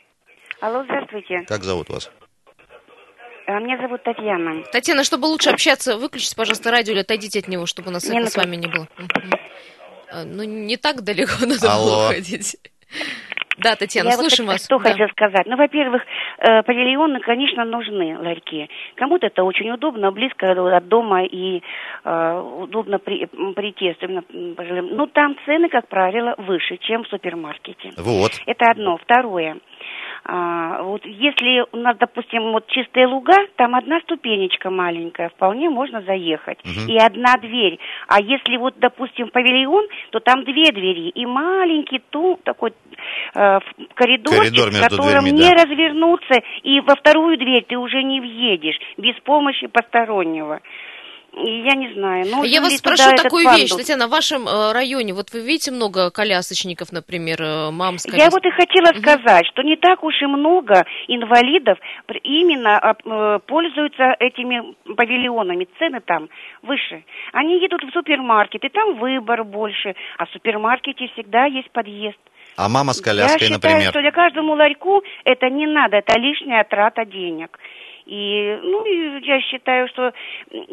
[0.61, 1.45] Алло, здравствуйте.
[1.47, 2.11] Как зовут вас?
[3.49, 4.63] А, меня зовут Татьяна.
[4.73, 8.27] Татьяна, чтобы лучше общаться, выключите, пожалуйста, радио или отойдите от него, чтобы у нас это
[8.27, 8.87] с вами не было.
[10.13, 11.85] А, ну, не так далеко надо Алло.
[11.85, 12.57] было ходить.
[13.57, 14.65] Да, Татьяна, Я слушаем вот вас.
[14.67, 14.91] Что да.
[14.91, 15.47] хочу сказать.
[15.47, 16.03] Ну, во-первых,
[16.39, 18.69] э, павильоны, конечно, нужны, ларьки.
[18.97, 21.63] Кому-то это очень удобно, близко от дома и
[22.05, 23.89] э, удобно при, прийти.
[23.89, 27.93] Особенно, ну, там цены, как правило, выше, чем в супермаркете.
[27.97, 28.33] Вот.
[28.47, 28.99] Это одно.
[28.99, 29.57] Второе.
[30.25, 36.03] А, вот если у нас, допустим, вот чистые луга, там одна ступенечка маленькая, вполне можно
[36.03, 36.59] заехать.
[36.65, 36.93] Угу.
[36.93, 37.79] И одна дверь.
[38.09, 41.09] А если вот, допустим, павильон, то там две двери.
[41.11, 42.73] И маленький ту, такой
[43.35, 43.59] э,
[43.95, 45.63] коридорчик, Коридор в котором дверьми, не да.
[45.63, 46.35] развернуться.
[46.63, 50.61] И во вторую дверь ты уже не въедешь без помощи постороннего.
[51.35, 52.27] Я не знаю.
[52.27, 56.11] Ну, Я вас спрошу такую вещь, Татьяна, в вашем э, районе, вот вы видите много
[56.11, 58.25] колясочников, например, э, мам с коляс...
[58.25, 58.99] Я вот и хотела угу.
[58.99, 61.79] сказать, что не так уж и много инвалидов
[62.25, 65.69] именно э, пользуются этими павильонами.
[65.79, 66.29] Цены там
[66.63, 67.05] выше.
[67.33, 72.19] Они едут в супермаркет, и там выбор больше, а в супермаркете всегда есть подъезд.
[72.57, 73.91] А мама с коляской, я считаю, например?
[73.91, 77.57] что для каждому ларьку это не надо, это лишняя трата денег.
[78.09, 78.87] И, ну,
[79.21, 80.15] я считаю, что,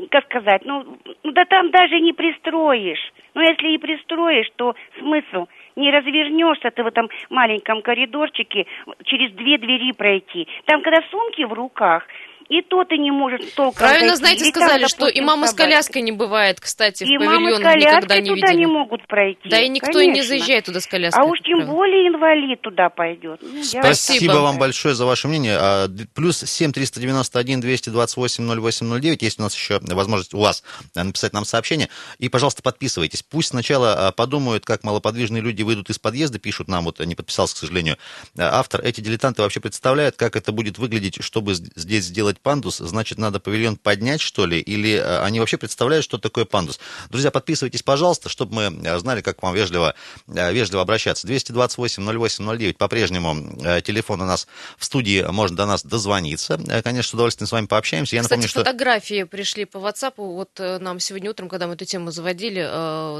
[0.10, 3.12] как сказать, ну, ну, да там даже не пристроишь.
[3.34, 5.48] Но если и пристроишь, то смысл?
[5.76, 8.65] Не развернешься ты в этом маленьком коридорчике
[9.04, 10.48] через две двери пройти.
[10.63, 12.08] Там, когда сумки в руках,
[12.50, 14.20] и то ты не можешь толком Правильно, зайти.
[14.20, 17.76] знаете, и сказали, там, что и мама с коляской не бывает, кстати, и в павильонах
[17.76, 18.60] никогда не туда видели.
[18.60, 19.50] не могут пройти.
[19.50, 20.12] Да и никто Конечно.
[20.12, 21.22] и не заезжает туда с коляской.
[21.22, 21.74] А уж тем Правильно.
[21.74, 23.40] более инвалид туда пойдет.
[23.42, 25.58] Ну, Спасибо вам большое за ваше мнение.
[25.60, 29.22] А, плюс 7 391 228 0809.
[29.22, 31.90] Есть у нас еще возможность у вас написать нам сообщение.
[32.20, 33.24] И, пожалуйста, подписывайтесь.
[33.24, 37.56] Пусть сначала а, подумают, как малоподвижные люди выйдут из подъезда, пишут нам, вот не подписался,
[37.56, 37.98] к сожалению,
[38.38, 38.82] автор.
[38.82, 42.78] Эти дилетанты вообще представляют, как это будет выглядеть, чтобы здесь сделать пандус.
[42.78, 44.60] Значит, значит, надо павильон поднять, что ли?
[44.60, 46.80] Или э, они вообще представляют, что такое пандус?
[47.10, 49.95] Друзья, подписывайтесь, пожалуйста, чтобы мы э, знали, как к вам вежливо,
[50.28, 51.28] э, вежливо обращаться.
[51.28, 53.36] 228-08-09 по-прежнему
[53.82, 56.60] телефон у нас в студии, можно до нас дозвониться.
[56.84, 58.15] Конечно, с удовольствием с вами пообщаемся.
[58.15, 58.60] Я Кстати, напомню, что...
[58.62, 60.13] фотографии пришли по WhatsApp.
[60.17, 62.62] Вот нам сегодня утром, когда мы эту тему заводили,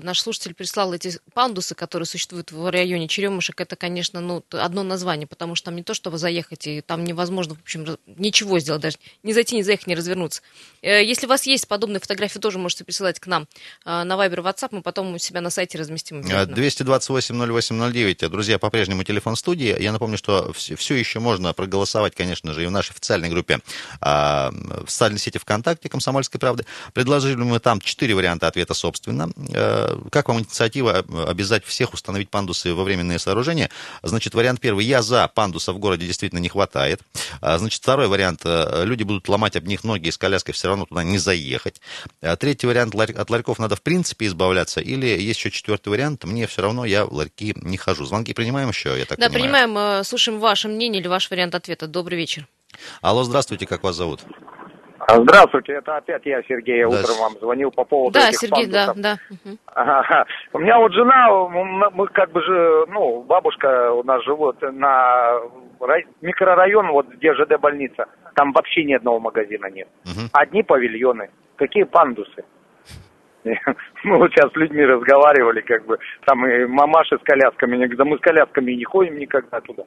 [0.04, 3.60] наш слушатель прислал эти пандусы, которые существуют в районе Черемушек.
[3.62, 7.56] Это, конечно, ну, одно название, потому что там не то, чтобы заехать, и там невозможно,
[7.56, 8.97] в общем, ничего сделать даже.
[9.24, 10.41] Не зайти, не заехать не развернуться.
[10.86, 13.48] Э, если у вас есть подобные фотографии, тоже можете присылать к нам
[13.86, 16.22] э, на Viber, WhatsApp, мы потом у себя на сайте разместим.
[16.22, 18.18] 228-08-09.
[18.22, 19.76] Э, друзья, по-прежнему телефон студии.
[19.82, 23.60] Я напомню, что все еще можно проголосовать, конечно же, и в нашей официальной группе
[24.00, 26.65] а, в социальной сети ВКонтакте «Комсомольской правды».
[26.94, 29.30] Предложили мы там четыре варианта ответа, собственно.
[30.12, 33.70] Как вам инициатива обязать всех установить пандусы во временные сооружения?
[34.04, 34.86] Значит, вариант первый.
[34.86, 35.28] Я за.
[35.28, 37.02] Пандуса в городе действительно не хватает.
[37.41, 38.41] А, значит, второй вариант.
[38.46, 41.81] Люди будут ломать об них ноги и с коляской все равно туда не заехать.
[42.21, 46.47] А третий вариант, от ларьков надо в принципе избавляться, или есть еще четвертый вариант, мне
[46.47, 48.05] все равно, я в ларьки не хожу.
[48.05, 49.31] Звонки принимаем еще, я так да, понимаю?
[49.31, 51.88] Да, принимаем, э, слушаем ваше мнение или ваш вариант ответа.
[51.88, 52.47] Добрый вечер.
[53.01, 54.21] Алло, здравствуйте, как вас зовут?
[55.08, 56.89] Здравствуйте, это опять я, Сергей, да.
[56.89, 58.95] утром вам звонил по поводу да, этих Сергей, пандусов.
[58.97, 59.36] да, да.
[59.45, 59.58] Угу.
[59.67, 60.25] Ага.
[60.53, 61.29] У меня вот жена,
[61.91, 65.39] мы как бы же, ну, бабушка у нас живет на
[66.22, 69.88] микрорайон, вот где ЖД больница, там вообще ни одного магазина нет.
[70.06, 70.30] Угу.
[70.34, 71.30] Одни павильоны.
[71.58, 72.44] Какие пандусы?
[74.04, 78.18] Мы вот сейчас с людьми разговаривали, как бы, там и мамаши с колясками, да мы
[78.18, 79.84] с колясками не ходим никогда туда.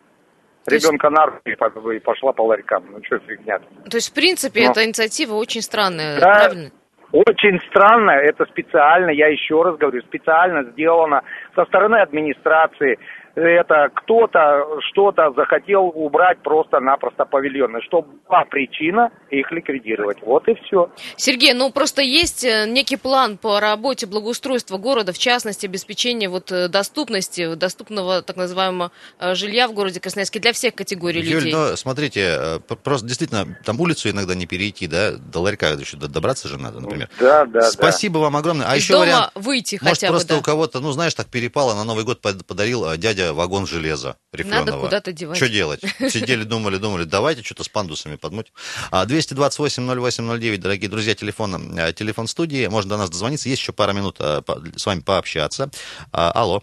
[0.67, 2.85] Ребенка на руки и пошла по ларькам.
[2.91, 4.71] Ну, что фигня То есть, в принципе, Но...
[4.71, 6.71] эта инициатива очень странная, да, правильно?
[7.11, 11.23] Очень странно, это специально, я еще раз говорю, специально сделано
[11.55, 12.99] со стороны администрации,
[13.39, 20.19] это кто-то что-то захотел убрать просто-напросто павильоны, что была причина их ликвидировать.
[20.23, 20.91] Вот и все.
[21.17, 26.51] Сергей, ну просто есть э, некий план по работе благоустройства города, в частности, обеспечения вот
[26.53, 31.53] э, доступности, доступного так называемого э, жилья в городе Красноярске для всех категорий Юль, людей.
[31.53, 36.59] ну, смотрите, просто действительно, там улицу иногда не перейти, да, до ларька еще добраться же
[36.59, 37.09] надо, например.
[37.21, 38.21] Да, да, Спасибо да.
[38.21, 38.67] вам огромное.
[38.67, 40.41] А Из еще дома вариант, выйти может, хотя бы, просто да.
[40.41, 44.65] у кого-то, ну, знаешь, так перепало, на Новый год подарил дядя вагон железа рифленого.
[44.65, 45.37] Надо куда-то девать.
[45.37, 45.81] Что делать?
[45.99, 48.53] Сидели, думали, думали, давайте что-то с пандусами подмутим.
[48.93, 54.17] 228-08-09, дорогие друзья, телефон, э, телефон студии, можно до нас дозвониться, есть еще пара минут
[54.21, 54.43] э,
[54.77, 55.71] с вами пообщаться.
[56.13, 56.63] А, Алло,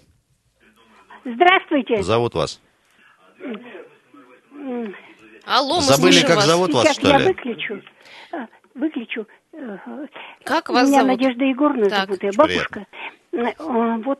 [1.25, 2.03] Здравствуйте.
[2.03, 2.59] зовут вас?
[5.45, 6.45] Алло, мы Забыли, как вас.
[6.45, 7.25] зовут вас, Сейчас что я ли?
[7.27, 7.81] выключу.
[8.31, 9.27] А, Выключу.
[9.53, 9.77] Э,
[10.43, 11.19] Как вас Меня зовут?
[11.21, 12.07] Надежда Егоровна Так.
[12.07, 12.85] зовут, я бабушка.
[13.31, 13.53] Э,
[14.03, 14.19] Вот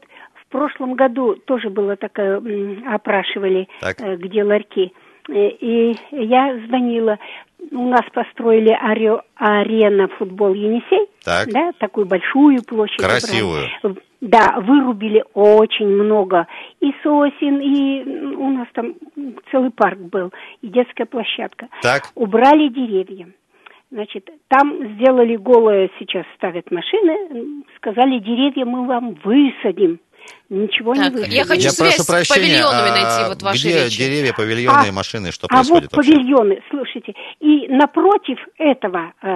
[0.56, 2.42] прошлом году тоже было такое,
[2.88, 3.96] опрашивали, Так.
[4.00, 4.94] э, где ларьки.
[5.30, 7.18] Э, И я звонила,
[7.72, 11.50] у нас построили аре- арена футбол Енисей, Так.
[11.52, 12.98] да, такую большую площадь.
[13.00, 13.64] Красивую.
[13.82, 14.02] убрали.
[14.22, 16.48] Да, вырубили очень много.
[16.80, 18.04] И сосен, и
[18.36, 18.94] у нас там
[19.52, 21.68] целый парк был, и детская площадка.
[21.82, 22.04] Так.
[22.16, 23.28] Убрали деревья.
[23.92, 30.00] Значит, там сделали голое, сейчас ставят машины, сказали, деревья мы вам высадим.
[30.50, 31.36] Ничего Так, не высадили.
[31.36, 33.98] я хочу Я связь прошу с прощения, павильонами а найти вот в вашей где речи.
[33.98, 36.12] деревья, павильоны А- и машины, что А вот происходит вообще?
[36.14, 39.28] павильоны, слушайте, и напротив этого э,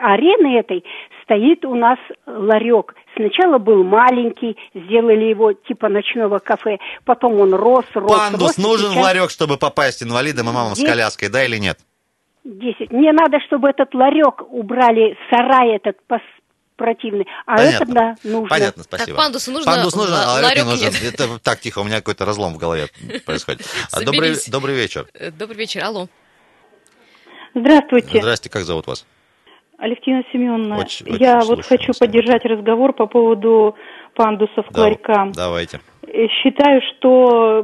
[0.00, 0.84] арены этой
[1.22, 2.94] стоит у нас ларек.
[3.14, 8.58] Сначала был маленький, сделали его типа ночного кафе, потом он рос, рос, Пандус рос.
[8.58, 11.78] нужен сейчас ларек, чтобы попасть инвалидам и мамам с Здесь- коляской, да или нет?
[12.44, 12.90] 10.
[12.90, 16.20] Мне надо, чтобы этот ларек убрали, сарай этот пос-
[16.76, 17.84] противный, а Понятно.
[17.84, 18.48] это да, нужно.
[18.48, 19.06] Понятно, спасибо.
[19.06, 20.86] Так, пандусу нужно, Пандус нужен, ла- а ларек не нужен.
[20.92, 21.14] нет.
[21.14, 22.86] Это так, тихо, у меня какой-то разлом в голове
[23.26, 23.62] происходит.
[23.92, 25.06] А, Добрый, добрый вечер.
[25.14, 26.08] Э, Добрый вечер, алло.
[27.54, 29.06] Здравствуйте, Здрасте, как зовут вас?
[29.78, 30.78] Алевтина Семеновна.
[30.78, 31.98] Очень- очень Я вот хочу вас.
[31.98, 33.74] поддержать разговор по поводу
[34.14, 35.32] пандусов к Да, ларькам.
[35.32, 35.80] Давайте.
[36.06, 37.62] Э, Считаю, что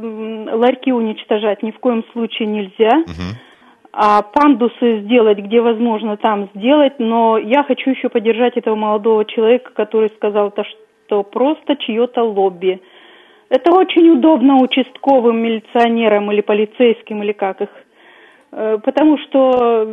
[0.57, 3.03] ларьки уничтожать ни в коем случае нельзя,
[3.91, 6.99] а пандусы сделать, где возможно, там сделать.
[6.99, 12.81] Но я хочу еще поддержать этого молодого человека, который сказал, то, что просто чье-то лобби.
[13.49, 17.69] Это очень удобно участковым милиционерам или полицейским, или как их
[18.51, 19.85] Э, потому что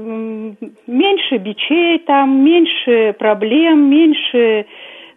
[0.86, 4.66] меньше бичей там, меньше проблем, меньше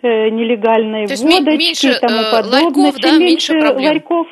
[0.02, 2.64] э, нелегальной То водочки меньше, и тому э, подобное.
[2.64, 3.88] ларьков, да, Чем меньше проблем.
[3.94, 4.28] ларьков.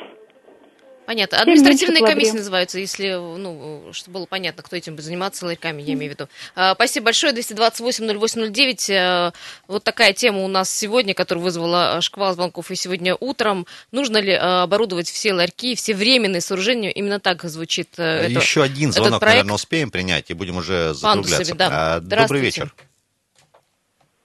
[1.08, 1.40] Понятно.
[1.40, 6.12] Административные комиссии называются, если, ну, чтобы было понятно, кто этим будет заниматься, ларьками, я имею
[6.12, 6.28] в виду.
[6.54, 7.32] А, Спасибо большое.
[7.34, 8.90] 228-08-09.
[8.90, 9.32] Э,
[9.70, 13.66] Вот такая тема у нас сегодня, которая вызвала э, шквал звонков и сегодня утром.
[13.94, 16.90] Нужно ли э, оборудовать все ларьки, все временные сооружения?
[16.92, 19.36] Именно так звучит это- Еще один этот звонок, проект.
[19.38, 21.56] наверное, успеем принять, и будем уже закругляться.
[21.56, 21.70] да.
[21.96, 22.74] А, Добрый вечер.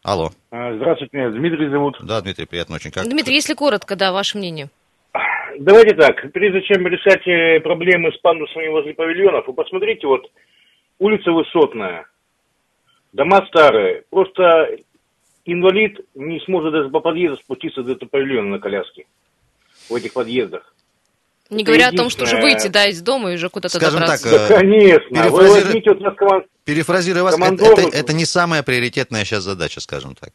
[0.02, 0.32] Алло.
[0.50, 1.98] Здравствуйте, меня Дмитрий зовут.
[2.02, 2.90] Да, Дмитрий, приятно очень.
[2.90, 3.08] Как?
[3.08, 4.68] Дмитрий, если коротко, да, ваше мнение.
[5.62, 10.29] Давайте так, прежде чем решать э, проблемы с пандусами возле павильонов, вы посмотрите, вот
[10.98, 12.07] улица высотная,
[13.12, 14.77] дома старые, просто
[15.44, 19.07] инвалид не сможет даже по подъезду спуститься до этого павильона на коляске
[19.88, 20.75] в этих подъездах.
[21.48, 24.01] Не Это говоря о том, что уже выйти, да, из дома и уже куда-то Скажем
[24.01, 24.31] добраться.
[24.31, 25.22] так, Да, конечно.
[25.31, 29.44] Вы перефразируя- возьмите вот нас команд- Перефразируя вас, это, это- это не самая приоритетная сейчас
[29.44, 30.31] задача, скажем так.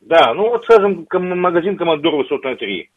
[0.00, 2.90] Да, ну вот, скажем, магазин Командор Высотная 3.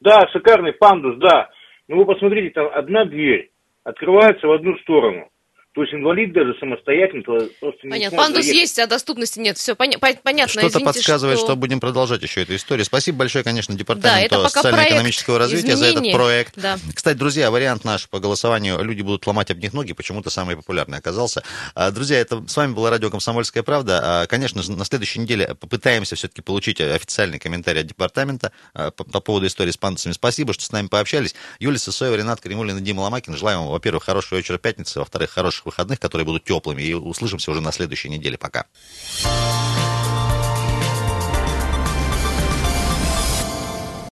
[0.00, 1.48] Да, шикарный пандус, да.
[1.88, 3.50] Но вы посмотрите, там одна дверь
[3.84, 5.28] открывается в одну сторону.
[5.76, 7.22] То есть инвалид даже самостоятельно
[7.60, 8.16] просто не Понятно.
[8.16, 8.60] Пандус заехать.
[8.62, 9.58] есть, а доступности нет.
[9.58, 10.08] Все понятно.
[10.48, 11.48] Что-то Извините, подсказывает, что...
[11.48, 12.86] что будем продолжать еще эту историю.
[12.86, 16.54] Спасибо большое, конечно, Да, Департаменту пока социально-экономического развития за этот проект.
[16.56, 16.78] Да.
[16.94, 20.96] Кстати, друзья, вариант наш по голосованию «Люди будут ломать об них ноги» почему-то самый популярный
[20.96, 21.42] оказался.
[21.74, 24.22] А, Друзья, это с вами была радио «Комсомольская правда».
[24.22, 29.04] А, Конечно, же, на следующей неделе попытаемся все-таки получить официальный комментарий от департамента а, по,
[29.04, 30.14] по поводу истории с пандусами.
[30.14, 31.34] Спасибо, что с нами пообщались.
[31.58, 33.36] Юлия Сысоева, Ренат Кремулин и Дима Ломакин.
[33.36, 36.82] Желаем вам, во-первых, хорошего вечера пятницы, во-вторых, хороших выходных, которые будут теплыми.
[36.82, 38.38] И услышимся уже на следующей неделе.
[38.38, 38.66] Пока.